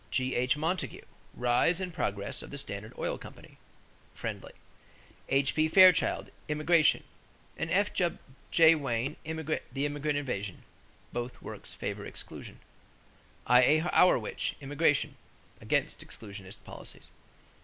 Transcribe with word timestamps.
G.H. 0.09 0.57
Montague, 0.57 1.03
Rise 1.35 1.79
and 1.79 1.93
Progress 1.93 2.41
of 2.41 2.49
the 2.49 2.57
Standard 2.57 2.91
Oil 2.97 3.19
Company 3.19 3.59
(Friendly). 4.15 4.53
H.P. 5.29 5.67
Fairchild, 5.67 6.31
Immigration, 6.47 7.03
and 7.55 7.69
F.J. 7.69 8.73
Warne, 8.73 9.15
The 9.23 9.85
Immigrant 9.85 10.17
Invasion 10.17 10.63
(Both 11.13 11.39
works 11.43 11.75
favor 11.75 12.03
exclusion). 12.03 12.59
I.A. 13.45 13.81
Hourwich, 13.93 14.55
Immigration 14.59 15.17
(Against 15.61 15.99
exclusionist 15.99 16.57
policies). 16.65 17.09